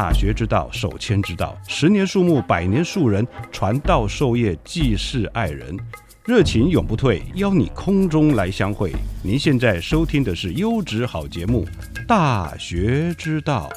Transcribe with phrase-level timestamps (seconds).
[0.00, 1.58] 大学之道，守谦之道。
[1.66, 5.76] 十年树木，百年树人，传道授业，济世爱人，
[6.24, 7.20] 热情永不退。
[7.34, 8.92] 邀你空中来相会。
[9.24, 11.66] 您现在收听的是优质好节目
[12.06, 13.68] 《大学之道》。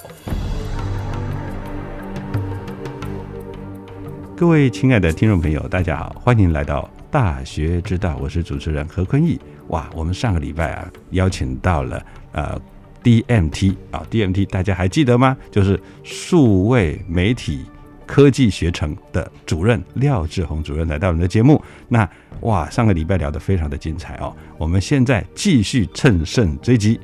[4.38, 9.40] 各位亲爱的听众朋友，大家好，欢迎来到《大学之道》，我是主持人何坤义。
[9.70, 12.62] 哇，我们上个礼拜啊，邀请到了呃。
[13.04, 15.36] DMT 啊，DMT 大家还记得吗？
[15.50, 17.66] 就是数位媒体
[18.06, 21.62] 科技学程的主任廖志宏主任来到我们的节目。
[21.88, 22.08] 那
[22.42, 24.36] 哇，上个礼拜聊得非常的精彩哦。
[24.58, 27.00] 我们现在继续乘胜追击。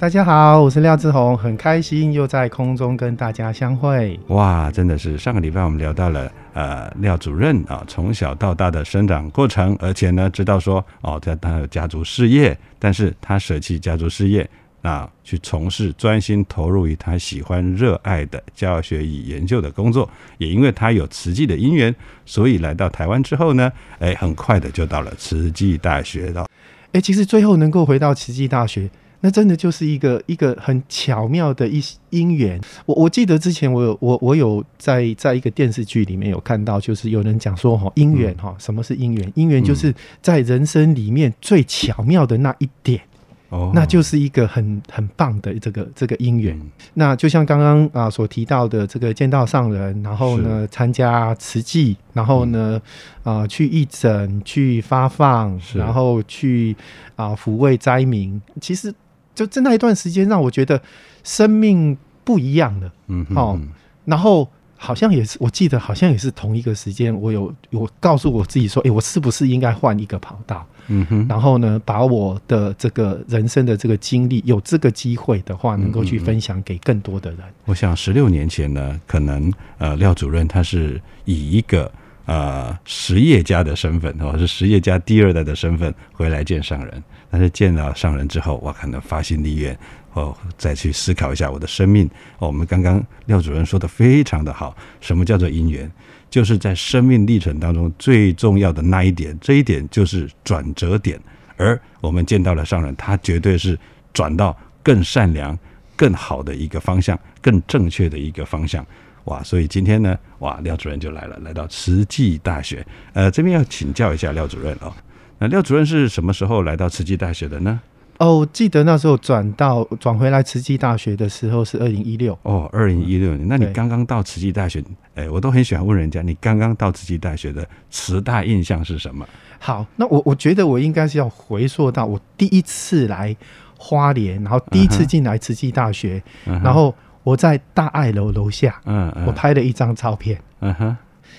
[0.00, 4.18] 大家好，我是廖志宏，很开心又在空中跟大家相会。
[4.28, 14.48] 哇，真的是上个礼拜我们聊到了呃廖主任啊从小到大的生长过程，而且呢知道说哦在他有家族事业，但是他舍弃家族事业。
[14.80, 20.08] 那去从事专心投入于他喜欢热爱的教学与研究的工作，
[20.38, 21.94] 也因为他有慈济的因缘，
[22.24, 26.46] 所以来到台湾之后呢，哎，很快的就到了慈济大学了。
[26.92, 28.88] 哎，其实最后能够回到慈济大学，
[29.20, 32.58] 那真的就是一个一个很巧妙的一因缘。
[32.86, 39.30] 我我记得之前我有我我有在在一个电视剧里面有看到，就是有人讲说哈，姻缘哈，什么是姻缘？
[39.32, 43.02] 姻缘就是在人生里面最巧妙的那一点。
[43.50, 46.60] 哦，那就是一个很很棒的这个这个因缘。
[46.94, 52.80] 那就像刚刚啊所提到的，这个见到上人，然后呢参加慈济，然后呢
[53.22, 56.76] 啊去义诊、去发放，然后去
[57.16, 58.40] 啊抚慰灾民。
[58.60, 58.94] 其实
[59.34, 60.80] 就在那一段时间，让我觉得
[61.24, 62.92] 生命不一样了。
[63.08, 63.58] 嗯，好，
[64.04, 64.48] 然后。
[64.80, 70.64] 好像也是，我记得好像也是同一个时间，我有我告诉我自己说，哎，我是不是应该换一个跑道？
[70.86, 77.40] 嗯哼，然后呢，把我的这个人生的这个经历，有这个机会的话，能够去分享给更多的人。
[77.66, 81.92] 我想十六年前呢，可能呃廖主任他是以一个
[82.24, 89.78] 呃实业家的身份，哦，是实业家第二代的身份回来见上人，但是见到上人之后，我可能发心立愿。
[90.14, 92.08] 哦，再去思考一下我的生命。
[92.38, 95.88] 我们刚刚廖主任说的非常的好，什么叫做因缘？
[96.28, 101.20] 就是在生命历程当中最重要的那一点，这一点就是转折点。
[101.56, 103.78] 而我们见到了上人，他绝对是
[104.12, 105.56] 转到更善良、
[105.94, 108.84] 更好的一个方向，更正确的一个方向。
[109.24, 109.42] 哇！
[109.42, 112.84] 所以今天呢，哇，廖主任就来了，来到慈济大学。
[113.12, 114.92] 呃，这边要请教一下廖主任哦。
[115.38, 117.80] 那廖主任是什么时候来到慈济大学的呢？
[118.18, 122.36] 哦，记得那时候转到转回来慈济大学的时候是二零一六。
[122.42, 123.46] 哦，二零一六年。
[123.46, 124.82] 那你刚刚到慈济大学，
[125.14, 129.24] 哎，我都很喜欢问人家，你刚刚到慈济大学的慈大印象是什么？
[129.60, 133.36] 好，那我我觉得我应该是要回溯到我第一次来
[133.76, 140.96] 花莲，然后第一次进来慈济大学，然后我在大爱楼楼下，嗯嗯，我拍了一张照片，嗯哼，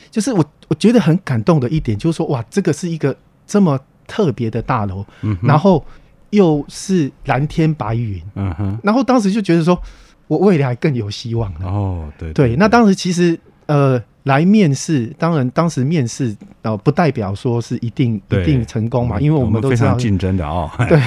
[0.10, 3.14] 就是我我觉得很感动的一点，就是说哇，这个是一个
[3.46, 3.78] 这么
[4.10, 5.86] 特别的大楼，嗯，然后。
[6.32, 9.82] 又是蓝天白云，嗯哼，然后当时就觉得说，
[10.28, 11.66] 我未来更有希望了。
[11.66, 13.36] 哦，对对，那当时其实
[13.66, 14.00] 呃。
[14.24, 20.70] 来面试，当然当时面试呃不代表说是一定一定成功嘛，因为我们都知道竞争的哦。
[20.90, 21.00] 对，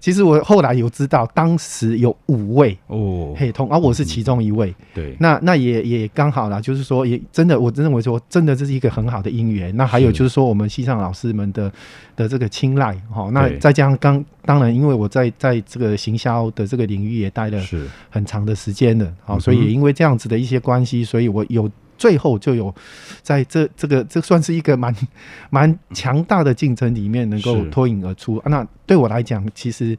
[0.00, 4.74] 其实我后来有知道，当时有五位哦嘿通，而我是其中一位。
[4.94, 9.76] 对，那那也也刚好啦，就是说也真的，我认为说真的这是一个很好的姻缘。
[9.76, 11.70] 那还有就是说，我们西藏老师们的
[12.16, 17.60] 的这个青睐哈，那再加上刚当然，因为我在在这个行销的这个领域也待了
[18.08, 21.70] 很长的时间了，好，所以也因为这样子的一些关系，所以我有。
[21.96, 22.74] 最后就有
[23.22, 24.94] 在这这个这算是一个蛮
[25.50, 28.42] 蛮强大的竞争里面能够脱颖而出。
[28.46, 29.96] 那对我来讲，其实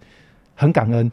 [0.56, 1.12] 很感恩。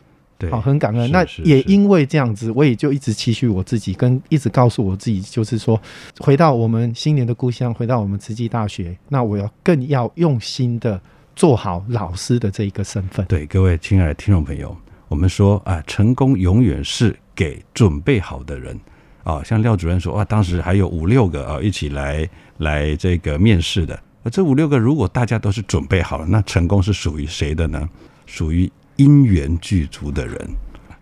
[0.50, 1.08] 好，很感恩。
[1.12, 5.81] 那也因为这样子，我也就一直期许我自己，跟一直告诉我自己，就是说，
[6.19, 11.00] 回到我们新年的故乡，回到我们慈济大学，那我要更要用心的
[11.37, 13.25] 做好老师的这一个身份。
[13.26, 14.76] 对，各位亲爱的听众朋友，
[15.06, 18.76] 我们说啊，成功永远是给准备好的人
[19.25, 19.43] 啊。
[19.45, 22.29] 像廖主任说啊，当时还有五六个啊一起来
[22.59, 23.99] 来这个面试的，
[24.31, 27.89] 这五六个如果大家都是准备好了，那成功是属于谁的呢？
[28.27, 28.71] 属于。
[28.97, 30.37] 因缘具足的人，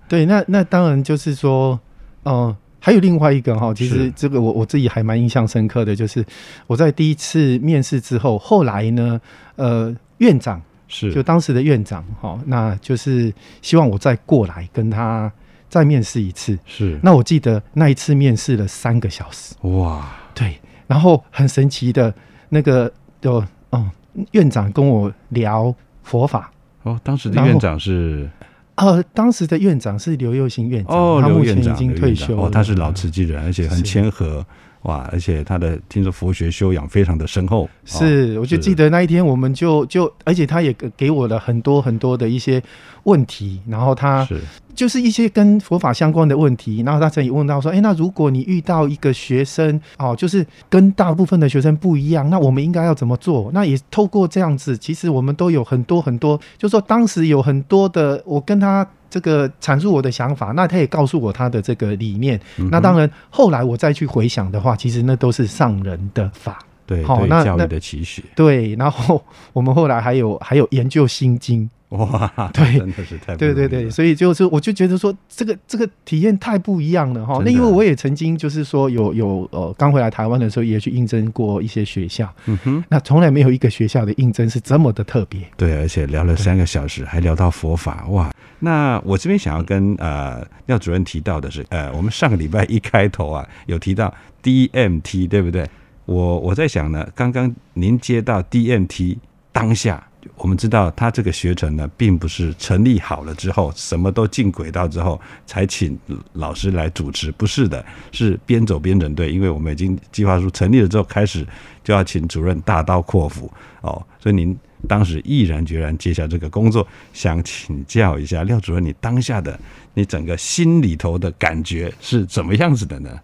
[0.09, 1.79] 对，那那当然就是说，
[2.25, 6.25] 嗯，还有另外一个哈，其实这个我我自己还蛮印象深刻的，就是
[6.69, 9.21] 我在第一次面试之后，后来呢，
[9.57, 15.31] 呃，院长是就当时的院长哈，那就是希望我再过来跟他
[15.71, 17.01] 再面试一次，是。
[17.03, 22.13] 那我记得那一次面试了三个小时，哇，对，然后很神奇的
[22.51, 23.91] 那个就嗯，
[24.33, 26.53] 院长跟我聊佛法。
[26.83, 28.29] 哦，当时的院长是，
[28.75, 34.45] 呃，当时的院长是刘佑新院长，哦，刘院长已经退休，哦，他是老慈济人，而且很谦和。
[34.85, 35.07] 哇！
[35.13, 42.63] 而且他的听说佛学修养非常的深厚，是，我就记得那一天，我们就就，而且他也给我了很多很多的一些
[43.05, 44.27] 问题，然后他
[44.75, 53.51] 就是一些跟佛法相关的问题，然后他曾经问到说，哎，那如果你遇到一个学生哦，就是跟大部分的学生不一样，那我们应该要怎么做？
[53.53, 58.87] 那也透过这样子，其实我们都有很多很多，就说当时有很多的，我跟他。
[59.11, 62.41] 这个阐述我的想法，那他也告诉我他的这个理念。
[62.71, 66.61] 那当然，后来我再去回想的话，其实那都是上人的法。
[66.91, 68.25] 对，好，那教育的期许。
[68.35, 71.71] 对，然后我们后来还有还有研究心经。
[71.91, 77.41] 哇，对， 真的是太对对对，所以就是我就觉得说，这个这个体验太不一样了哈。
[77.45, 85.41] 那因为我也曾经就是说有有呃刚回来台湾的时候，也去应征过一些学校，嗯哼，那从来没有一个学校的应征是这么的特别。
[85.57, 88.31] 对，而且聊了三个小时，还聊到佛法，哇！
[88.61, 94.13] 那我这边想要跟呃廖主任提到的是，呃，我们上个礼拜一开头啊，有提到
[94.45, 95.69] DMT，对不对？
[96.07, 99.19] 我我在想呢，刚刚您接到 DMT
[99.53, 100.07] 当下。
[100.37, 105.99] 我们知道，他这个学程呢，并不是成立好了之后，什么都进轨道之后，才请
[106.35, 107.83] 老师来主持，不是的，
[108.13, 109.33] 是边走边整队。
[109.33, 111.47] 因为我们已经计划书成立了之后，开始
[111.83, 113.51] 就要请主任大刀阔斧
[113.81, 114.03] 哦。
[114.19, 114.55] 所以您
[114.87, 119.59] 当时毅然决然接下这个工作，想请教一下廖主任，你当下的
[119.95, 123.19] 你整个心里头的感觉是怎么样子的呢？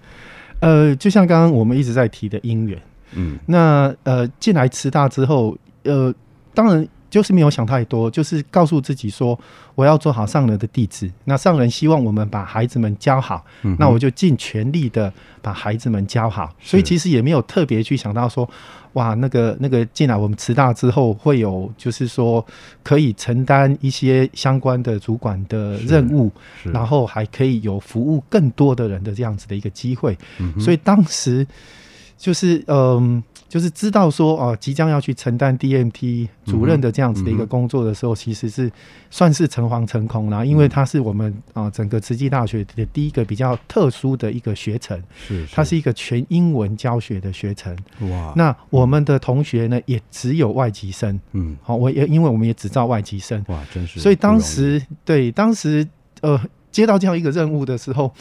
[0.60, 2.80] 呃，就像刚刚我们一直在提的因缘，
[3.14, 6.14] 嗯，那呃进来慈大之后，呃。
[6.54, 9.38] 当然，就是没有想太多，就是告诉自己说，
[9.74, 11.10] 我要做好上人的弟子。
[11.24, 13.42] 那上人希望我们把孩子们教好，
[13.78, 15.10] 那我就尽全力的
[15.40, 16.54] 把孩子们教好。
[16.60, 18.46] 所以其实也没有特别去想到说，
[18.92, 22.44] 哇，那个那个进来我们慈大之后会有，就是说
[22.82, 26.30] 可以承担一些相关的主管的任务，
[26.64, 30.14] 然后还可以有服务更多的人的这样子的一个机会。
[30.60, 31.46] 所以当时
[32.18, 33.22] 就是嗯。
[33.56, 38.70] 就是知道说哦，即将要去承担 DMT 主任的这样子的一个工作的时候，其实是
[39.10, 47.74] 算是诚惶诚恐啦，因为它是我们啊整个慈济大学的第一个比较特殊的一个学程，是它是一个全英文教学的学程。
[48.00, 55.88] 哇，那我们的同学呢也只有外籍生，嗯，好，我也因为我们也只招外籍生，哇，真是，所以当时对当时
[56.20, 56.38] 呃
[56.70, 58.12] 接到这样一个任务的时候，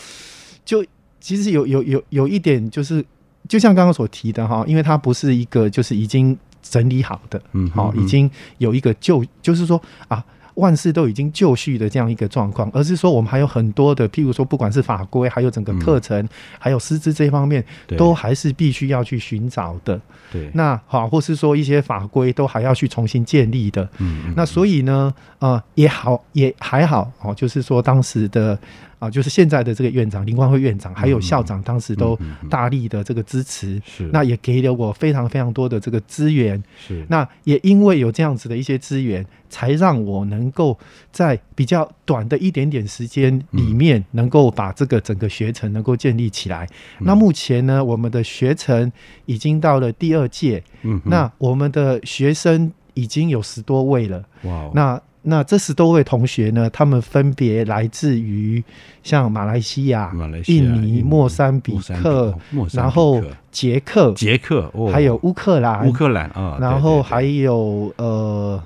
[0.64, 0.86] 就
[1.20, 3.06] 其实有有有有一点就是。
[3.48, 10.24] 就像刚刚所提的哈，因为它不是一个就是已经整理好的，嗯，好，已经有一个就就是说啊，
[10.56, 17.64] 万事都已经就绪的这样一个状况，而是说我们还有很多的，譬如说不管是法规，还有整个课程，还有师资这方面，
[17.98, 20.00] 都还是必须要去寻找的。
[20.32, 23.88] 对，那好，或是说一些法规都还要去重新建立的。
[24.00, 28.58] 嗯，那所以呢，呃，也好，也还好哦，就是说当时的。
[29.00, 32.18] 啊，就是现在的这个院长林光辉院长，还有校长，当时都
[32.50, 34.10] 大力的这个支持，是。
[34.14, 37.06] 那也给了我非常非常多的这个资源，是。
[37.10, 40.78] 那也因为有这样子的一些资源，才让我能够
[41.12, 46.68] 在比较短的一点点时间里面，能够把这个整个学程能够建立起来。
[47.00, 48.92] 那目前呢，我们的学程
[49.26, 55.02] 已经到了第二届，嗯，那我们的学生已经有十多位了，哇，那。
[55.28, 56.70] 那这十多位同学呢？
[56.70, 58.64] 他们分别来自于
[59.02, 60.14] 像马来西亚、
[60.46, 62.32] 印尼、莫桑比克，
[62.72, 63.20] 然后
[63.52, 68.62] 捷克、捷克，还有乌克兰、乌克兰啊，然后还有呃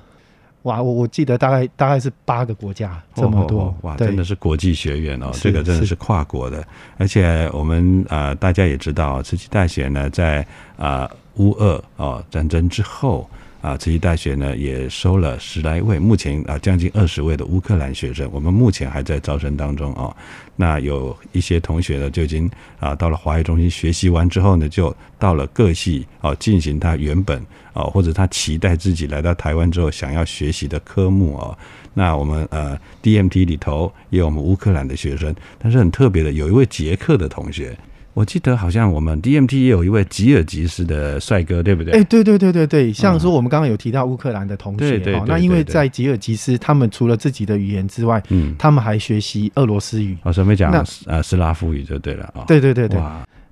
[0.64, 6.62] 哇，我我记得大概大概是八个国家这么多，哇，真的是国际学院哦，这个真的是跨国的，
[6.98, 13.26] 而且我们啊，大家也知道，慈济大学呢，在啊乌俄哦战争之后。
[13.60, 20.16] 啊，慈济大学呢也收了十来位，目前啊将近二十位的乌克兰学生，我们目前还在招生当中啊。
[20.56, 27.38] 那有一些同学呢就已经啊到了华语中心学习完之后呢，就到了各系啊进行他原本
[27.74, 31.56] 啊或者他期待自己来到台湾之后想要学习的科目啊。
[31.92, 37.76] 那我们呃 DMT 里头也有我们乌克兰的学生，但是很特别的，有一位捷克的同学。
[38.12, 41.92] 我记得好像我们 DMT 也有一位吉尔吉斯的帅哥，对不对？
[41.94, 50.72] 哎，对对对对对，像说我们刚刚有提到乌克兰的同学，哈，那因为在吉尔吉斯，他们除了自己的语言之外，嗯，他们还学习俄罗斯语，哦，准备讲
[51.06, 52.44] 呃斯拉夫语就对了啊。
[52.46, 53.00] 对对对对，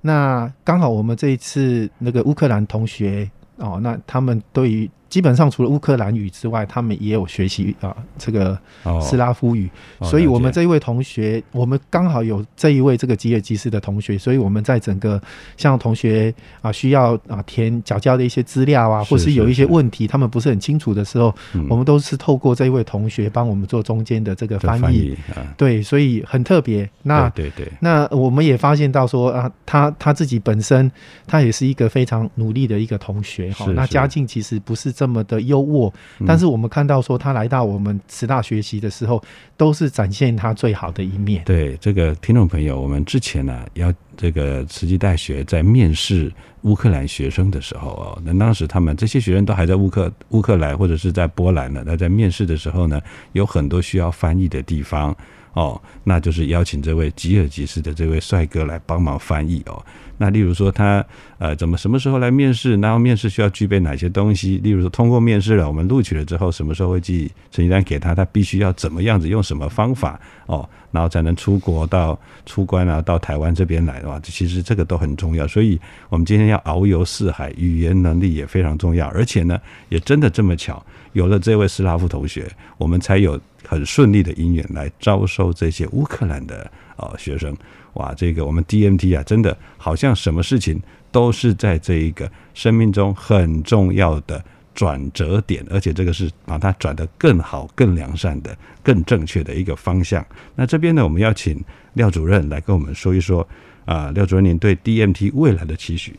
[0.01, 4.89] 那刚好我们这一次那个乌克兰同学哦，那他们对于。
[5.09, 8.57] 基本上除了乌克兰语之外，他们也有学习啊这个
[9.01, 9.67] 斯拉夫语，
[10.03, 15.19] 所以我们这一位同学，我们刚好有这一位这个吉尔吉斯的同学，所以我们在整个
[15.57, 21.33] 像同学啊需要啊填缴交的一些资料啊，或是有一些问题他们不是很清楚的时候，
[21.67, 25.17] 我们都是透过这一位同学帮我们做中间的这个翻译，
[25.57, 26.87] 对，所以很特别。
[27.01, 30.91] 那对对，那我们也发现到说啊，他他自己本身
[31.25, 34.93] 他也是一个非常努力的一个同学哈，那家境其实不是。
[34.99, 35.89] 这么的优渥，
[36.27, 39.23] 但是我们看到说他来到我们慈大学习的时候，
[39.55, 41.41] 都是展现他最好的一面。
[41.45, 46.29] 对这个听众朋友，我们之前呢，要这个慈济大学在面试
[46.63, 52.99] 乌克兰学生的时候哦，那当时他们这些学生都还在乌克乌克兰或者是在波兰呢，那在面试的时候呢，
[53.31, 55.15] 有很多需要翻译的地方
[55.53, 59.81] 哦，那就是邀请这位吉尔吉斯的这位帅哥来帮忙翻译哦。
[60.21, 61.03] 那例如说他
[61.37, 64.57] 呃怎么什么时候来面试，然后面试需要具备哪些东西？
[64.57, 68.13] 例如说通过面试了，我们录取了之后，什么时候会寄成绩单给他？
[68.13, 75.47] 他必须要怎么样子用什么方法哦，然后才能出国到出关啊，到台湾这边来的话，其实这个都很重要。
[75.47, 79.07] 所以我们今天要遨游四海，语言能力也非常重要。
[79.07, 79.57] 而且呢，
[79.87, 82.45] 也真的这么巧，有了这位斯拉夫同学，
[82.77, 86.69] 我们才有很顺利的姻缘来招收这些乌克兰的
[86.99, 87.55] 啊学生。
[87.93, 90.79] 哇，这个我们 DMT 啊，真的好像什么事情
[91.11, 94.43] 都是在这一个生命中很重要的
[94.75, 100.23] 转折点，而且这个是把它转得更好、更良善的、更正确的一个方向。
[100.55, 101.59] 那这边呢，我们要请
[101.95, 103.45] 廖主任来跟我们说一说
[103.85, 106.15] 啊，廖主任您对 DMT 未来的期许。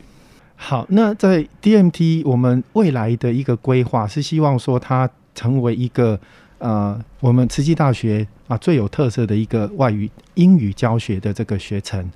[0.57, 6.19] 好，那在 DMT 我们未来的一个规划是希望说它成为一个。
[6.61, 12.07] 呃，我们慈济大学啊最有特色的一个外语英语教学的这个学程。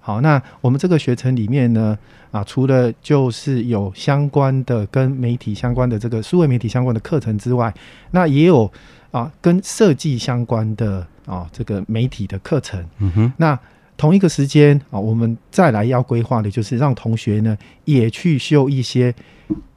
[0.00, 1.96] 好，那我们这个学程里面呢，
[2.30, 7.72] 啊，除了就是有相关的跟媒体相关的这个数位媒体相关的课程之外，
[8.12, 8.72] 那也有
[9.10, 12.82] 啊跟设计相关的啊这个媒体的课程。
[13.00, 13.32] 嗯哼。
[13.36, 13.56] 那
[13.98, 17.54] 同一个时间啊，我们再来要规划的就是让同学呢
[17.84, 19.14] 也去修一些。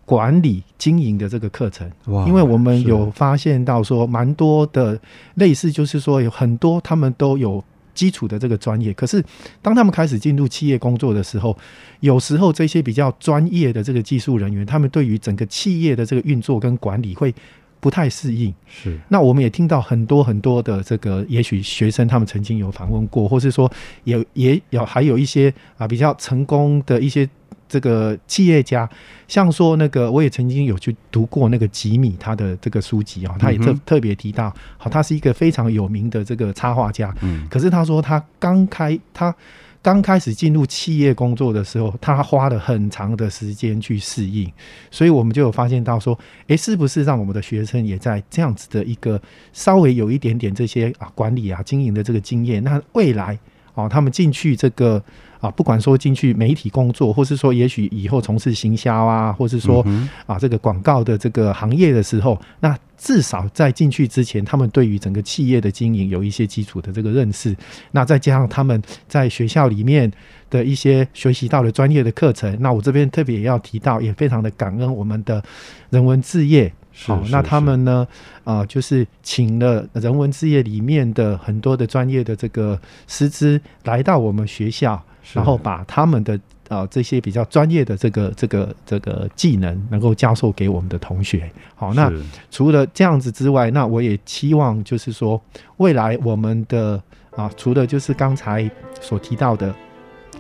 [0.06, 1.90] 管理经营的这个课程，
[2.28, 5.00] 因为我们有发现到说，蛮多的
[5.36, 9.24] 类似，就是说有很多他们都有基础的这个专业，可是
[9.62, 11.58] 当他们开始进入企业工作的时候，
[12.02, 17.34] 有时候这些比较专业的这个技术人员，他们对于整个企业的这个运作跟管理会
[17.80, 18.54] 不太适应。
[18.68, 23.72] 是，那我们也听到很多很多的这个，也许学生他们曾经有访问过，或是说
[24.04, 27.30] 也也有还有一些啊比较成功的一些。
[27.74, 28.88] 这个企业家，
[29.28, 39.36] 像说那个，我也曾经有去读过那个吉米他的这个书籍啊，他也特特别提到，好，他是一个非常有名的这个插画家，嗯，可是他说他刚开他
[39.82, 44.48] 刚开始进入企业工作的时候，他花了很长的时间去适应，
[44.92, 46.16] 所以我们就有发现到说，
[46.50, 49.20] 诶，是不是让我们的学生也在这样子的一个
[49.52, 53.40] 稍微有一点点这些啊管理啊经营的这个经验，那未来
[53.74, 55.04] 哦，他们进去这个。
[55.44, 59.86] 啊，不管说进去媒体工作，或是说也许以后从事行销啊，或是说
[60.26, 67.54] 啊这个广告的这个行业的时候，那至少在进去之前，他们对于整个企业的经营有一些基础的这个认识。
[67.92, 70.10] 那再加上他们在学校里面
[70.50, 75.44] 的一些学习到的专业的课程，那我这边特别要提到，也非常的感恩我们的
[75.90, 76.72] 人文置业。
[77.06, 78.08] 好，那他们呢？
[78.46, 85.04] 啊，就是请了人文置业里面的很多的专业的这个师资来到我们学校。
[85.32, 86.38] 然后把他们的
[86.68, 91.50] 啊这些比较专业的这个这个这个技能能够教授给我们的同学。
[91.76, 92.12] 好，那
[92.52, 95.42] 除了这样子之外，那我也期望就是说，
[95.78, 97.02] 未来我们的
[97.36, 99.74] 啊，除了就是刚才所提到的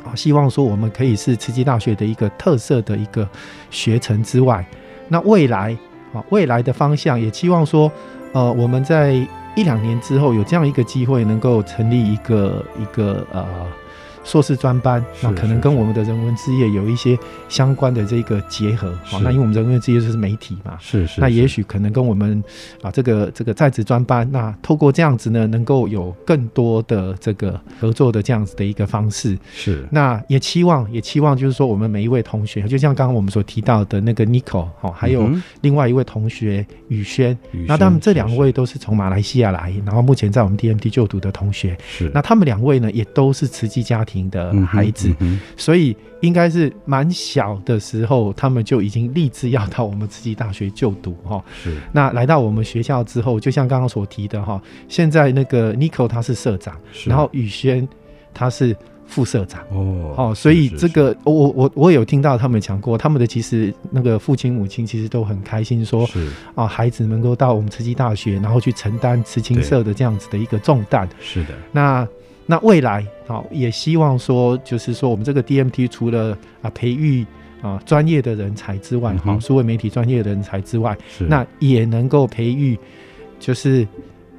[0.03, 3.27] 啊，希望说我们可以是慈济大学的一个特色的一个
[3.69, 4.65] 学程之外，
[5.07, 5.77] 那未来
[6.13, 7.91] 啊，未来的方向也期望说，
[8.33, 9.13] 呃，我们在
[9.55, 13.45] 一两年之后有这样一个机会，能够成立一个一个呃。
[14.23, 17.17] 硕士专班，那可能跟我们的人文置业有一些
[17.49, 18.97] 相关的这个结合。
[19.03, 21.19] 好，那因为我们人文置业就是媒体嘛，是是。
[21.19, 22.41] 那也许可能跟我们
[22.81, 29.37] 啊这个这个在职专班，那透过这样子呢，能够有更多的这个合作的这样子的一个方式。
[29.53, 29.85] 是。
[29.91, 35.29] 那也期望也期望就是说，我们每一位同学，就像刚刚我们所提到的那个 Nico 哦，还有
[35.61, 37.37] 另外一位同学宇轩，
[37.67, 41.77] 那他们这两位都是从马来西亚来，然后目前在我们 DMT 就读的同学。
[41.85, 42.09] 是。
[42.13, 44.12] 那他们两位呢，也都是慈济家庭。
[44.29, 45.13] 的孩子，
[45.57, 51.43] 所以应该是蛮小的时候，他们就已经立志要到我们慈济大学就读哈。
[51.63, 57.87] 是，那来到我们学校之后，就像刚刚所提的哈，现在那个 n i c o 他是社长，然后宇轩
[58.33, 66.07] 他是副社长哦，哦，所以这个我我我有听到他们讲过，他们的其实那个父亲母亲其实都很开心，说
[66.55, 71.07] 啊，孩子能够到我们慈济大学，然后去承担慈青社的这样子的一个重担。
[71.19, 72.07] 是的，那。
[72.45, 77.25] 那未来好，也希望说，就是说，我们这个 DMT 除了啊培育
[77.61, 82.77] 啊专业的人才之外，哈，数位媒体专业的人才之外，那也能够培育，
[83.39, 83.87] 就是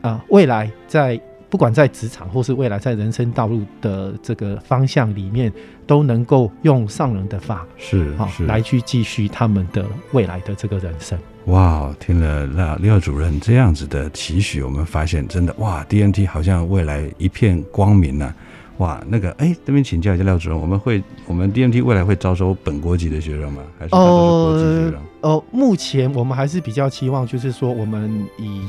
[0.02, 1.18] 啊未来在
[1.54, 5.52] 不管在职场或是未来在人生道路的这个方向里面，
[5.86, 11.16] 都能够用上人的法是好来去继续他们的未来的这个人生。
[11.44, 18.34] 哇，听了廖廖主任这样子的期许，我们发现真的哇，DNT 好像未来一片光明呐！
[18.78, 23.62] 哇，那个哎，这边请教一下廖主任，我们会我们 DNT 未来会招收本国籍的学生吗？
[23.78, 24.94] 还是是国际学生？
[25.20, 28.62] 哦，目前我们还是比较期望，就是说我们以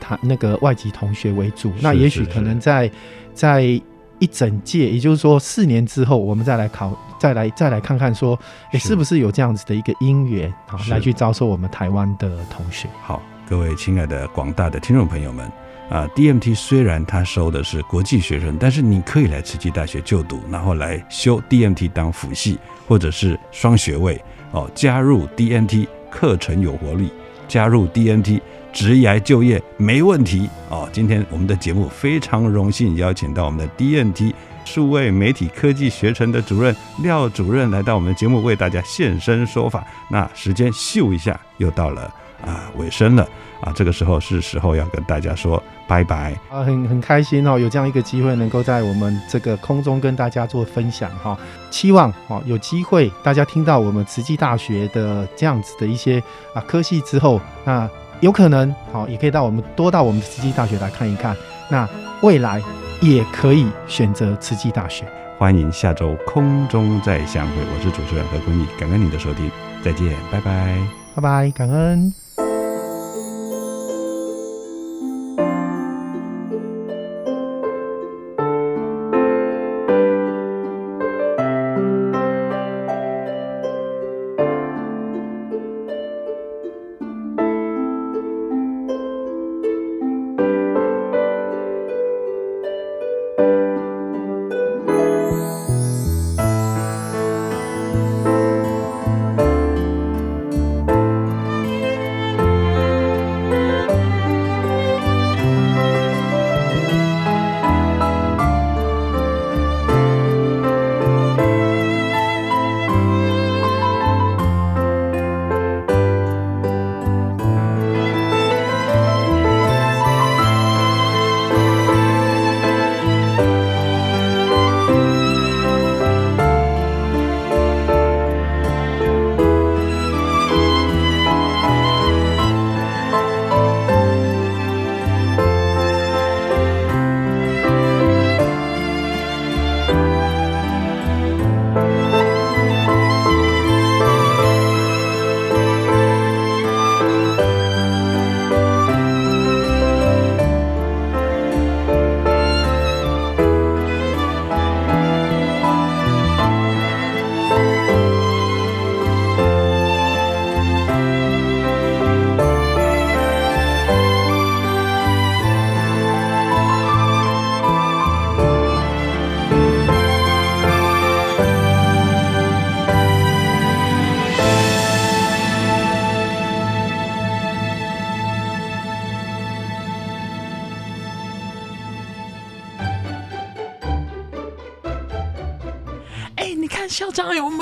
[0.00, 1.72] 他那个外籍同学为主。
[1.80, 2.90] 那也许可能在
[3.34, 6.96] 在一整届，也就是说四年之后，我们再来考。
[7.18, 8.38] 再来再来看看，说，
[8.70, 12.88] 哎，是不是有这样子的一个因缘啊，来去招收我们台湾的同学？
[13.02, 15.50] 好，各位亲爱的广大的听众朋友们
[15.90, 27.10] 啊，DMT 虽然它收的是国际学生，但是你可以来慈济大学就读，然后来修 DMT 当辅系或者是双学位哦，加入 DMT 课程有活力，
[27.48, 28.40] 加入 DMT
[28.78, 30.88] 职业就业没问题哦。
[30.92, 34.32] 今天我们的节目非常荣幸邀请到我们的 DNT。
[34.64, 39.84] 数位媒体科技学程的主任廖主任来到我们的节目，为大家现身说法。
[40.08, 42.02] 那时间咻一下又到了
[42.46, 43.28] 啊尾声了
[43.60, 51.36] 啊，这个时候是时候要跟大家说拜拜啊，很很开心哦，有这样一个机会能够在我们这个空中跟大家做分享哈。
[51.68, 56.22] 期望哦有机会大家听到我们慈济大学的这样子的一些
[56.54, 61.36] 啊科系之后，那有可能好也可以到我们多到我们的慈济大学来看一看。
[61.68, 61.88] 那
[62.22, 62.62] 未来。
[63.00, 65.06] 也可以选择慈济大学。
[65.38, 69.48] 欢迎下周空中再相会，我是主持人何坤义，感恩你的收听，
[69.84, 70.76] 再见，拜拜，
[71.14, 72.12] 拜拜，感恩。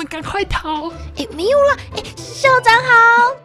[0.09, 0.89] 赶快逃！
[1.17, 1.77] 哎，没有了！
[1.97, 3.35] 哎，校长好。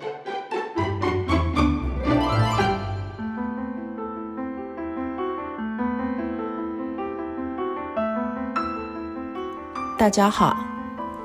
[9.98, 10.56] 大家好，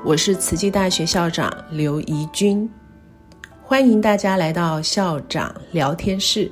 [0.04, 2.68] 我是慈济大学校长刘怡君，
[3.62, 6.50] 欢迎大家来到校长聊天室。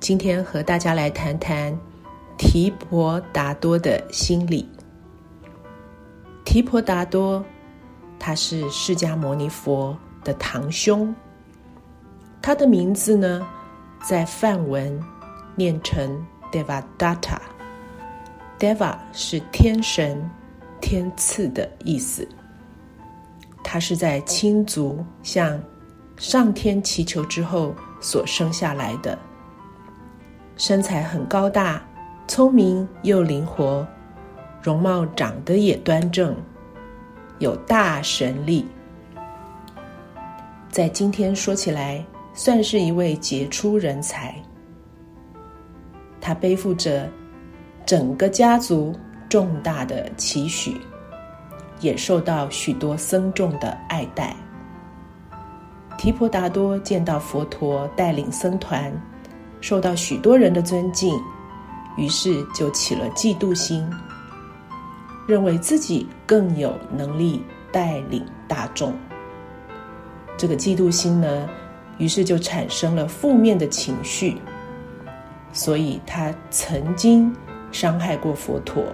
[0.00, 1.78] 今天和大家来谈谈
[2.38, 4.66] 提婆达多的心理
[6.44, 7.44] 提婆达多，
[8.18, 11.14] 他是释迦牟尼佛的堂兄，
[12.40, 13.44] 他的名字呢，
[14.02, 15.02] 在梵文
[15.54, 20.30] 念成 Devadatta，Deva 是天神。
[20.84, 22.26] 天赐的意思，
[23.62, 25.62] 他是在亲族向
[26.16, 29.16] 上天祈求之后所生下来的，
[30.56, 31.80] 身材很高大，
[32.26, 33.86] 聪明又灵活，
[34.62, 36.36] 容貌长得也端正，
[37.38, 38.64] 有大神力，
[40.70, 44.34] 在今天说起来算是一位杰出人才。
[46.20, 47.08] 他背负着
[47.84, 48.94] 整个家族。
[49.28, 50.76] 重大的期许，
[51.80, 54.36] 也受到许多僧众的爱戴。
[55.96, 58.92] 提婆达多见到佛陀带领僧团，
[59.62, 61.18] 受到许多人的尊敬，
[61.96, 63.90] 于是就起了嫉妒心，
[65.26, 68.94] 认为自己更有能力带领大众。
[70.36, 71.48] 这个嫉妒心呢，
[71.98, 74.38] 于是就产生了负面的情绪，
[75.52, 77.34] 所以他曾经
[77.70, 78.84] 伤害过佛陀。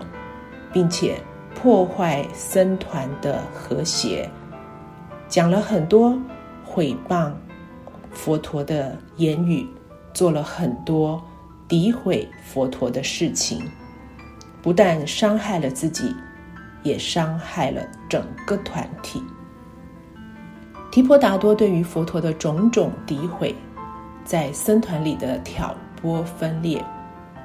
[0.72, 1.18] 并且
[1.54, 4.30] 破坏僧团的和谐，
[5.28, 6.14] 讲了很多
[6.62, 7.32] 毁谤
[8.12, 9.66] 佛陀的言语，
[10.12, 11.22] 做了很多
[11.66, 13.62] 诋毁佛陀的事情，
[14.68, 16.14] 不但伤害了自己，
[16.82, 19.22] 也伤害了整个团体。
[20.90, 23.54] 提婆达多对于佛陀的种种诋毁，
[24.26, 26.84] 在僧团里的挑拨分裂，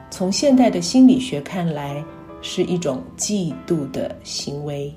[0.10, 2.04] 从现代的心理学看来。
[2.46, 4.94] 是一种嫉妒的行为。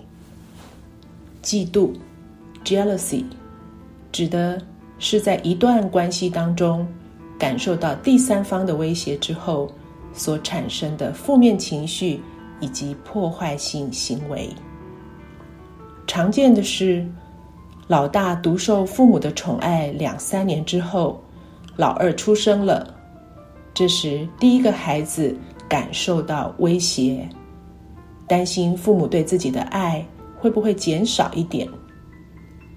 [1.44, 1.92] 嫉妒
[2.64, 3.22] （jealousy）
[4.10, 4.60] 指的
[4.98, 6.84] 是在一段关系当中
[7.38, 9.70] 感受到第三方的威胁之后
[10.16, 12.20] 所产生的负面情绪
[12.60, 14.48] 以及破坏性行为。
[16.06, 17.06] 常见的是，
[17.86, 21.22] 老大独受父母的宠爱两三年之后，
[21.76, 22.92] 老二出生了，
[23.72, 25.36] 这时第一个孩子。
[25.68, 27.28] 感受到威胁，
[28.28, 30.06] 担心父母对自己的爱
[30.38, 31.68] 会不会减少一点，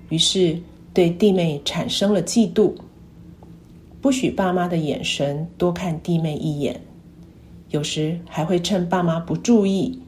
[0.10, 0.60] 于是
[0.92, 2.74] 对弟妹产生了嫉妒，
[4.02, 6.82] 不许爸妈的眼神多看弟妹一眼，
[7.70, 10.02] 有时还会趁爸妈不注意，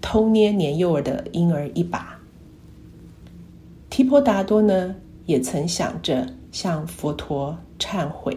[0.00, 2.18] 偷捏年幼儿的婴儿一把。
[3.90, 4.94] 提婆达多呢，
[5.26, 8.36] 也曾想着向佛陀忏悔，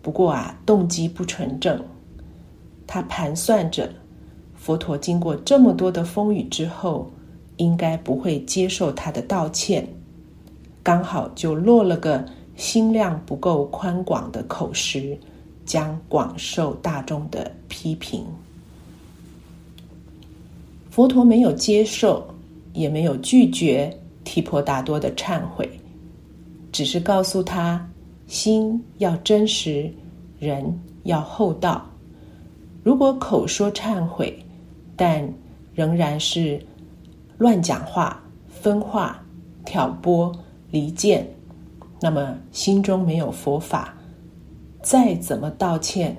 [0.00, 1.82] 不过啊，动机不纯正。
[2.86, 3.90] 他盘算着，
[4.54, 7.10] 佛陀经过这么多的风雨之后，
[7.58, 9.86] 应该不会接受他的道歉，
[10.82, 12.24] 刚好就落了个
[12.56, 15.18] 心量不够宽广的口实，
[15.64, 18.24] 将广受大众的批评。
[20.90, 22.24] 佛陀没有接受，
[22.72, 25.68] 也没有拒绝提婆达多的忏悔，
[26.70, 27.84] 只是告诉他：
[28.26, 29.92] 心要真实，
[30.38, 30.64] 人
[31.02, 31.84] 要厚道。
[32.82, 34.38] 如果口说忏悔，
[34.94, 35.28] 但
[35.74, 36.64] 仍然是
[37.38, 39.20] 乱讲话、分化、
[39.64, 40.30] 挑拨、
[40.70, 41.26] 离间，
[42.00, 43.92] 那么心中没有佛法，
[44.84, 46.14] 再怎么道歉，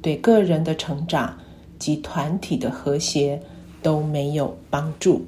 [0.00, 1.36] 对个人的成长
[1.78, 3.38] 及团体的和谐
[3.82, 5.22] 都没有帮助。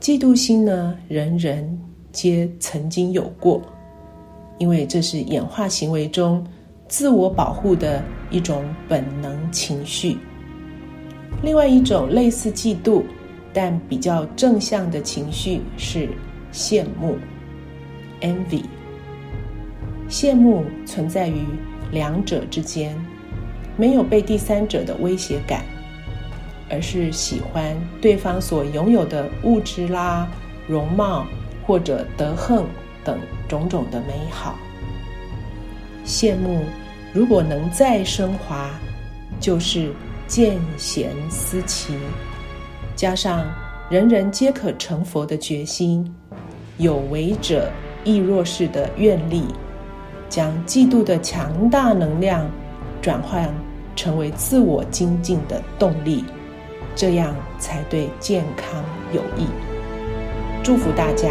[0.00, 1.80] 嫉妒心呢，人人
[2.12, 3.60] 皆曾经有过，
[4.58, 6.46] 因为这是演化行为中。
[6.86, 10.16] 自我保护的一种本能情绪。
[11.40, 13.02] 另外一种类似嫉妒，
[13.52, 16.08] 但比较正向的情绪是
[16.52, 17.16] 羡慕
[18.20, 18.62] （envy）。
[20.10, 21.46] 羡慕存在于
[21.92, 22.98] 两者之间，
[23.76, 25.64] 没有被第三者的威胁感，
[26.68, 30.28] 而是喜欢对方所拥有的物质啦、
[30.66, 31.24] 容貌
[31.64, 32.66] 或者德行
[33.04, 34.58] 等种种的美好。
[36.04, 36.64] 羡慕，
[37.12, 38.68] 如果能再升华，
[39.38, 39.92] 就是
[40.26, 41.94] 见贤思齐，
[42.96, 43.46] 加上
[43.88, 46.12] 人人皆可成佛的决心，
[46.78, 47.70] 有为者
[48.02, 49.44] 亦若是的愿力，
[50.30, 52.48] 将嫉妒的强大能量
[53.02, 53.52] 转换
[53.94, 56.24] 成为自我精进的动力，
[56.94, 59.46] 这样才对健康有益。
[60.62, 61.28] 祝福大家。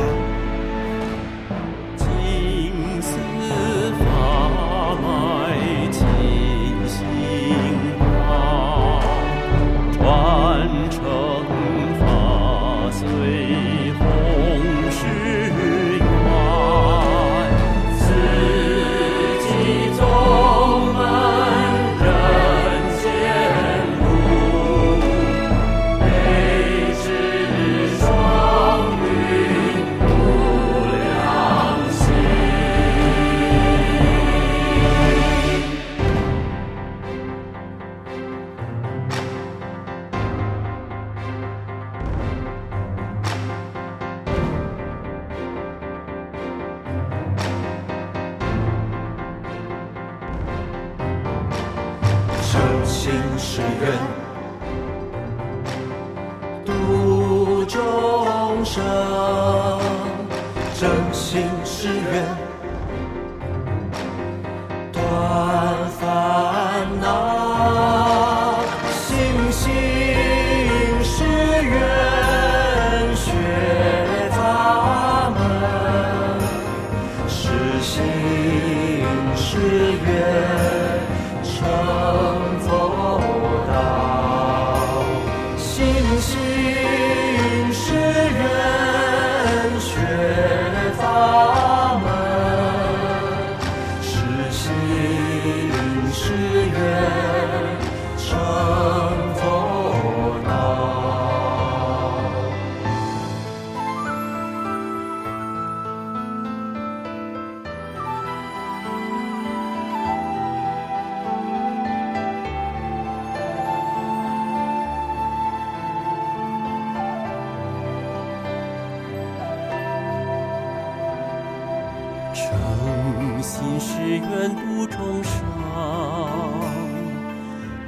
[122.40, 125.32] 诚心是愿度众生，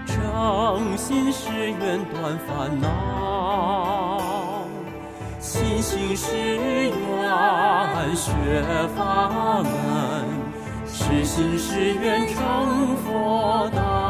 [0.06, 4.20] 诚心是愿断烦恼，
[5.40, 6.92] 心心是愿
[8.16, 8.28] 学
[8.96, 9.70] 法门，
[10.86, 12.36] 实心是愿成
[13.06, 14.01] 佛道。